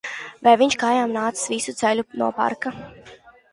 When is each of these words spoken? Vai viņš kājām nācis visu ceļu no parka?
Vai 0.45 0.53
viņš 0.61 0.77
kājām 0.83 1.13
nācis 1.17 1.53
visu 1.55 1.77
ceļu 1.83 2.07
no 2.25 2.33
parka? 2.41 2.75